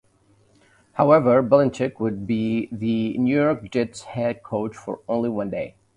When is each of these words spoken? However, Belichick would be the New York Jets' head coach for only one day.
However, 0.93 1.43
Belichick 1.43 1.99
would 1.99 2.25
be 2.25 2.69
the 2.71 3.15
New 3.19 3.35
York 3.39 3.69
Jets' 3.69 4.01
head 4.01 4.41
coach 4.41 4.75
for 4.75 5.01
only 5.07 5.29
one 5.29 5.51
day. 5.51 5.75